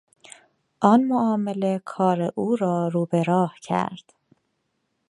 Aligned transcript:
آن 0.81 1.01
معامله 1.03 1.81
کار 1.85 2.31
او 2.35 2.55
را 2.55 2.87
رو 2.87 3.05
به 3.05 3.23
راه 3.23 3.55
کرد. 3.61 4.13